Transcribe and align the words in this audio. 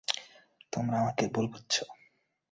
তোমরা 0.73 0.95
আমাকে 0.99 1.23
ভুল 1.27 1.45
বুঝছো। 1.47 1.83